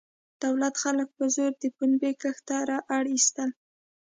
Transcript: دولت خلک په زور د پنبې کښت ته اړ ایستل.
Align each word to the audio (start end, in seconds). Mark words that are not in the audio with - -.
دولت 0.43 0.75
خلک 0.83 1.07
په 1.17 1.25
زور 1.35 1.51
د 1.61 1.65
پنبې 1.77 2.11
کښت 2.21 2.43
ته 2.47 2.55
اړ 2.95 3.03
ایستل. 3.13 3.49